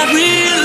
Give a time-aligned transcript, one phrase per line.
[0.00, 0.57] Is real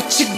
[0.00, 0.29] But you